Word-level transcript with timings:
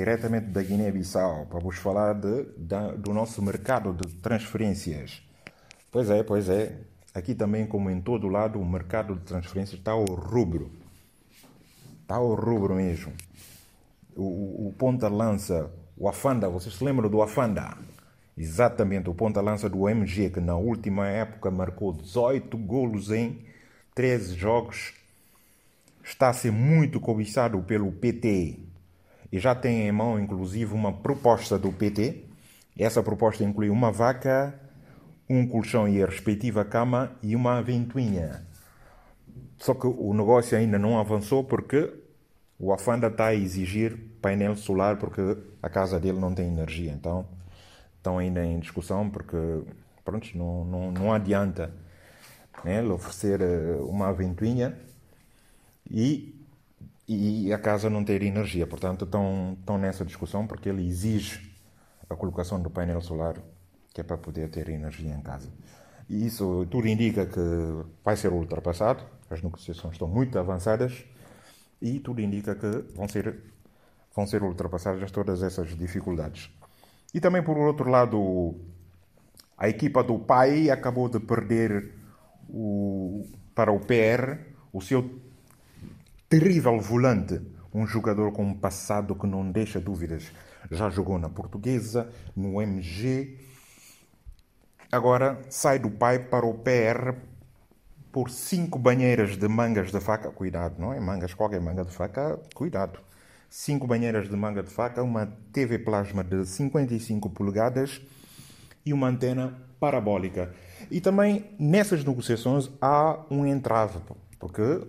diretamente 0.00 0.46
da 0.46 0.62
Guiné-Bissau, 0.62 1.44
para 1.44 1.58
vos 1.58 1.76
falar 1.76 2.14
de, 2.14 2.44
da, 2.56 2.92
do 2.92 3.12
nosso 3.12 3.42
mercado 3.42 3.92
de 3.92 4.14
transferências. 4.14 5.22
Pois 5.92 6.08
é, 6.08 6.22
pois 6.22 6.48
é. 6.48 6.78
Aqui 7.12 7.34
também, 7.34 7.66
como 7.66 7.90
em 7.90 8.00
todo 8.00 8.26
lado, 8.26 8.58
o 8.58 8.64
mercado 8.64 9.14
de 9.14 9.20
transferências 9.20 9.78
está 9.78 9.92
ao 9.92 10.04
rubro. 10.04 10.70
Está 12.00 12.14
ao 12.14 12.34
rubro 12.34 12.76
mesmo. 12.76 13.12
O, 14.16 14.22
o, 14.22 14.68
o 14.68 14.72
ponta-lança, 14.72 15.70
o 15.98 16.08
Afanda, 16.08 16.48
vocês 16.48 16.74
se 16.74 16.82
lembram 16.82 17.10
do 17.10 17.20
Afanda? 17.20 17.76
Exatamente, 18.38 19.10
o 19.10 19.14
ponta-lança 19.14 19.68
do 19.68 19.86
MG, 19.86 20.30
que 20.30 20.40
na 20.40 20.56
última 20.56 21.08
época 21.08 21.50
marcou 21.50 21.92
18 21.92 22.56
golos 22.56 23.10
em 23.10 23.44
13 23.94 24.34
jogos, 24.34 24.94
está 26.02 26.30
a 26.30 26.32
ser 26.32 26.52
muito 26.52 26.98
cobiçado 26.98 27.60
pelo 27.64 27.92
PT 27.92 28.69
e 29.32 29.38
já 29.38 29.54
tem 29.54 29.86
em 29.86 29.92
mão, 29.92 30.18
inclusive, 30.18 30.74
uma 30.74 30.92
proposta 30.92 31.58
do 31.58 31.72
PT. 31.72 32.24
Essa 32.78 33.02
proposta 33.02 33.44
inclui 33.44 33.70
uma 33.70 33.92
vaca, 33.92 34.58
um 35.28 35.46
colchão 35.46 35.88
e 35.88 36.02
a 36.02 36.06
respectiva 36.06 36.64
cama 36.64 37.12
e 37.22 37.36
uma 37.36 37.62
ventoinha. 37.62 38.46
Só 39.58 39.74
que 39.74 39.86
o 39.86 40.14
negócio 40.14 40.56
ainda 40.56 40.78
não 40.78 40.98
avançou 40.98 41.44
porque 41.44 41.92
o 42.58 42.72
Afanda 42.72 43.06
está 43.06 43.26
a 43.26 43.34
exigir 43.34 43.96
painel 44.20 44.56
solar 44.56 44.96
porque 44.96 45.20
a 45.62 45.68
casa 45.68 46.00
dele 46.00 46.18
não 46.18 46.34
tem 46.34 46.48
energia. 46.48 46.92
Então 46.92 47.26
estão 47.96 48.18
ainda 48.18 48.44
em 48.44 48.58
discussão 48.58 49.08
porque 49.10 49.36
pronto, 50.04 50.26
não, 50.36 50.64
não, 50.64 50.92
não 50.92 51.12
adianta 51.12 51.72
né, 52.64 52.80
lhe 52.82 52.88
oferecer 52.88 53.40
eh, 53.40 53.76
uma 53.82 54.12
ventoinha 54.12 54.76
e, 55.90 56.39
e 57.12 57.52
a 57.52 57.58
casa 57.58 57.90
não 57.90 58.04
ter 58.04 58.22
energia. 58.22 58.66
Portanto, 58.66 59.04
estão, 59.04 59.56
estão 59.58 59.76
nessa 59.76 60.04
discussão 60.04 60.46
porque 60.46 60.68
ele 60.68 60.86
exige 60.86 61.50
a 62.08 62.14
colocação 62.14 62.60
do 62.62 62.70
painel 62.70 63.00
solar 63.00 63.36
que 63.92 64.00
é 64.00 64.04
para 64.04 64.16
poder 64.16 64.48
ter 64.48 64.68
energia 64.68 65.12
em 65.12 65.20
casa. 65.20 65.48
E 66.08 66.26
isso 66.26 66.66
tudo 66.70 66.86
indica 66.86 67.26
que 67.26 67.40
vai 68.04 68.16
ser 68.16 68.32
ultrapassado, 68.32 69.04
as 69.28 69.42
negociações 69.42 69.94
estão 69.94 70.06
muito 70.06 70.38
avançadas 70.38 71.04
e 71.82 71.98
tudo 71.98 72.20
indica 72.20 72.54
que 72.54 72.66
vão 72.94 73.08
ser, 73.08 73.36
vão 74.14 74.26
ser 74.26 74.42
ultrapassadas 74.42 75.10
todas 75.10 75.42
essas 75.42 75.76
dificuldades. 75.76 76.48
E 77.12 77.20
também, 77.20 77.42
por 77.42 77.56
outro 77.58 77.90
lado, 77.90 78.54
a 79.58 79.68
equipa 79.68 80.02
do 80.04 80.18
pai 80.18 80.70
acabou 80.70 81.08
de 81.08 81.18
perder 81.18 81.94
o, 82.48 83.26
para 83.52 83.72
o 83.72 83.80
PR 83.80 84.38
o 84.72 84.80
seu 84.80 85.20
terrível 86.30 86.80
volante, 86.80 87.38
um 87.74 87.86
jogador 87.86 88.32
com 88.32 88.44
um 88.44 88.54
passado 88.54 89.14
que 89.14 89.26
não 89.26 89.52
deixa 89.52 89.78
dúvidas. 89.78 90.32
Já 90.70 90.88
jogou 90.88 91.18
na 91.18 91.28
Portuguesa, 91.28 92.10
no 92.34 92.62
MG. 92.62 93.36
Agora 94.90 95.42
sai 95.50 95.78
do 95.78 95.90
pai 95.90 96.18
para 96.18 96.46
o 96.46 96.54
PR 96.54 97.14
por 98.10 98.30
cinco 98.30 98.78
banheiras 98.78 99.36
de 99.36 99.46
mangas 99.46 99.92
de 99.92 100.00
faca. 100.00 100.30
Cuidado, 100.30 100.76
não 100.78 100.94
é 100.94 100.98
mangas, 100.98 101.34
qualquer 101.34 101.60
manga 101.60 101.84
de 101.84 101.92
faca, 101.92 102.40
cuidado 102.54 102.98
cinco 103.50 103.84
banheiras 103.84 104.30
de 104.30 104.36
manga 104.36 104.62
de 104.62 104.70
faca, 104.70 105.02
uma 105.02 105.26
TV 105.52 105.80
plasma 105.80 106.22
de 106.22 106.46
55 106.46 107.28
polegadas 107.30 108.00
e 108.86 108.92
uma 108.92 109.08
antena 109.08 109.58
parabólica. 109.80 110.54
E 110.88 111.00
também 111.00 111.44
nessas 111.58 112.04
negociações 112.04 112.70
há 112.80 113.18
um 113.28 113.44
entrave, 113.44 113.98
porque 114.38 114.86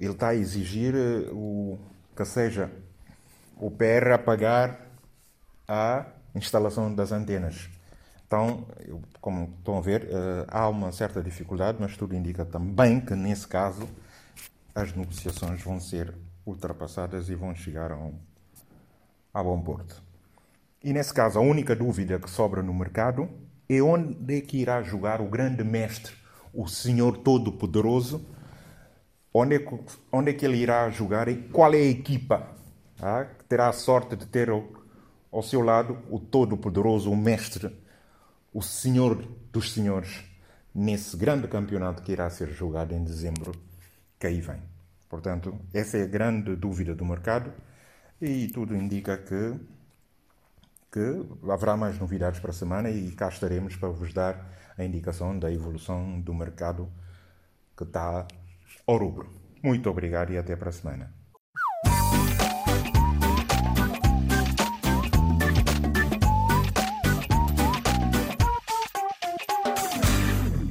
ele 0.00 0.12
está 0.12 0.28
a 0.28 0.34
exigir 0.34 0.94
eh, 0.94 1.28
o, 1.30 1.78
que 2.16 2.24
seja 2.24 2.70
o 3.56 3.70
PR 3.70 4.12
a 4.14 4.18
pagar 4.18 4.88
a 5.68 6.06
instalação 6.34 6.92
das 6.94 7.12
antenas. 7.12 7.68
Então, 8.26 8.66
como 9.20 9.52
estão 9.58 9.76
a 9.76 9.80
ver, 9.80 10.04
eh, 10.04 10.46
há 10.48 10.68
uma 10.68 10.90
certa 10.92 11.22
dificuldade, 11.22 11.78
mas 11.80 11.96
tudo 11.96 12.14
indica 12.14 12.44
também 12.44 13.00
que, 13.00 13.14
nesse 13.14 13.46
caso, 13.46 13.88
as 14.74 14.94
negociações 14.94 15.62
vão 15.62 15.78
ser 15.78 16.14
ultrapassadas 16.46 17.28
e 17.28 17.34
vão 17.34 17.54
chegar 17.54 17.92
a, 17.92 17.96
um, 17.96 18.14
a 19.34 19.42
bom 19.42 19.60
porto. 19.60 20.02
E 20.82 20.92
nesse 20.92 21.12
caso, 21.12 21.38
a 21.38 21.42
única 21.42 21.76
dúvida 21.76 22.18
que 22.18 22.30
sobra 22.30 22.62
no 22.62 22.72
mercado 22.72 23.28
é 23.68 23.82
onde 23.82 24.38
é 24.38 24.40
que 24.40 24.56
irá 24.56 24.82
jogar 24.82 25.20
o 25.20 25.28
grande 25.28 25.62
mestre, 25.62 26.14
o 26.54 26.66
Senhor 26.66 27.18
Todo-Poderoso, 27.18 28.24
onde, 29.32 29.56
é 29.56 29.58
que, 29.58 29.78
onde 30.12 30.30
é 30.30 30.34
que 30.34 30.44
ele 30.44 30.58
irá 30.58 30.88
jogar 30.90 31.28
e 31.28 31.36
qual 31.48 31.72
é 31.72 31.78
a 31.78 31.84
equipa 31.84 32.48
ah, 33.00 33.24
que 33.24 33.44
terá 33.44 33.68
a 33.68 33.72
sorte 33.72 34.16
de 34.16 34.26
ter 34.26 34.50
ao, 34.50 35.42
seu 35.42 35.62
lado 35.62 35.98
o 36.10 36.18
Todo-Poderoso, 36.18 37.10
o 37.10 37.16
Mestre, 37.16 37.74
o 38.52 38.60
Senhor 38.62 39.16
dos 39.52 39.72
Senhores, 39.72 40.24
nesse 40.74 41.16
grande 41.16 41.48
campeonato 41.48 42.02
que 42.02 42.12
irá 42.12 42.28
ser 42.28 42.50
jogado 42.50 42.92
em 42.92 43.02
dezembro 43.02 43.52
que 44.18 44.26
aí 44.26 44.40
vem. 44.40 44.60
Portanto, 45.08 45.58
essa 45.72 45.96
é 45.96 46.02
a 46.02 46.06
grande 46.06 46.54
dúvida 46.54 46.94
do 46.94 47.04
mercado 47.04 47.52
e 48.20 48.48
tudo 48.48 48.76
indica 48.76 49.16
que, 49.16 49.54
que 50.92 51.50
haverá 51.50 51.76
mais 51.76 51.98
novidades 51.98 52.38
para 52.38 52.50
a 52.50 52.54
semana 52.54 52.90
e 52.90 53.10
cá 53.12 53.28
estaremos 53.28 53.76
para 53.76 53.88
vos 53.88 54.12
dar 54.12 54.46
a 54.76 54.84
indicação 54.84 55.38
da 55.38 55.50
evolução 55.50 56.20
do 56.20 56.34
mercado 56.34 56.88
que 57.76 57.84
está 57.84 58.26
ao 58.86 58.96
rubro. 58.96 59.30
Muito 59.62 59.90
obrigado 59.90 60.32
e 60.32 60.38
até 60.38 60.56
para 60.56 60.70
a 60.70 60.72
semana. 60.72 61.19